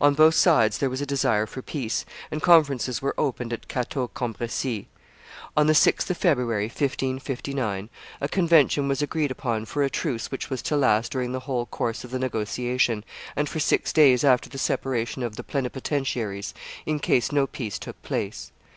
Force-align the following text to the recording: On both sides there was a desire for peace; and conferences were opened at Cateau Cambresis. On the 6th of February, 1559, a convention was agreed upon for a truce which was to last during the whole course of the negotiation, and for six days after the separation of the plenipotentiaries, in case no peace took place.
On 0.00 0.14
both 0.14 0.36
sides 0.36 0.78
there 0.78 0.88
was 0.88 1.00
a 1.00 1.04
desire 1.06 1.46
for 1.46 1.60
peace; 1.60 2.04
and 2.30 2.40
conferences 2.40 3.02
were 3.02 3.12
opened 3.18 3.52
at 3.52 3.66
Cateau 3.66 4.06
Cambresis. 4.06 4.84
On 5.56 5.66
the 5.66 5.72
6th 5.72 6.08
of 6.10 6.16
February, 6.16 6.66
1559, 6.66 7.88
a 8.20 8.28
convention 8.28 8.86
was 8.86 9.02
agreed 9.02 9.32
upon 9.32 9.64
for 9.64 9.82
a 9.82 9.90
truce 9.90 10.30
which 10.30 10.48
was 10.48 10.62
to 10.62 10.76
last 10.76 11.10
during 11.10 11.32
the 11.32 11.40
whole 11.40 11.66
course 11.66 12.04
of 12.04 12.12
the 12.12 12.20
negotiation, 12.20 13.02
and 13.34 13.48
for 13.48 13.58
six 13.58 13.92
days 13.92 14.22
after 14.22 14.48
the 14.48 14.58
separation 14.58 15.24
of 15.24 15.34
the 15.34 15.42
plenipotentiaries, 15.42 16.54
in 16.86 17.00
case 17.00 17.32
no 17.32 17.44
peace 17.48 17.76
took 17.76 18.00
place. 18.02 18.52